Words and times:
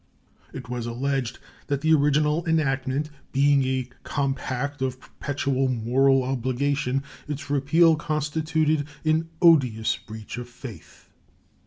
It 0.51 0.67
was 0.67 0.87
alleged 0.87 1.37
that 1.67 1.81
the 1.81 1.93
original 1.93 2.43
enactment 2.47 3.11
being 3.31 3.63
a 3.63 3.87
compact 4.01 4.81
of 4.81 4.99
perpetual 4.99 5.67
moral 5.67 6.23
obligation, 6.23 7.03
its 7.27 7.51
repeal 7.51 7.95
constituted 7.95 8.87
an 9.05 9.29
odious 9.43 9.95
breach 9.97 10.39
of 10.39 10.49
faith. 10.49 11.07